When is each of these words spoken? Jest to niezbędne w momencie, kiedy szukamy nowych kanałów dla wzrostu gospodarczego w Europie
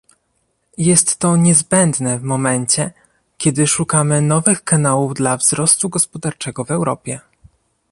Jest 0.77 1.17
to 1.17 1.37
niezbędne 1.37 2.19
w 2.19 2.23
momencie, 2.23 2.91
kiedy 3.37 3.67
szukamy 3.67 4.21
nowych 4.21 4.63
kanałów 4.63 5.13
dla 5.13 5.37
wzrostu 5.37 5.89
gospodarczego 5.89 6.63
w 6.65 6.71
Europie 6.71 7.19